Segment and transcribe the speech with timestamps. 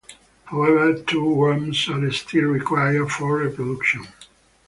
[0.45, 4.07] However, two worms are still required for reproduction.